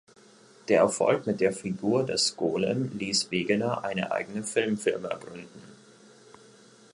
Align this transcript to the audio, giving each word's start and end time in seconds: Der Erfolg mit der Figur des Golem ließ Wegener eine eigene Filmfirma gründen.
Der 0.67 0.79
Erfolg 0.79 1.27
mit 1.27 1.41
der 1.41 1.53
Figur 1.53 2.03
des 2.03 2.35
Golem 2.35 2.89
ließ 2.97 3.29
Wegener 3.29 3.83
eine 3.83 4.11
eigene 4.11 4.41
Filmfirma 4.43 5.09
gründen. 5.09 5.61